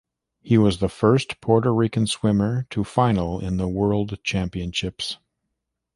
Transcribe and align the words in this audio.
He 0.41 0.57
was 0.57 0.79
the 0.79 0.89
"first" 0.89 1.39
Puerto 1.41 1.71
Rican 1.71 2.07
swimmer 2.07 2.65
to 2.71 2.83
final 2.83 3.39
in 3.39 3.57
the 3.57 3.67
World 3.67 4.17
Championships. 4.23 5.19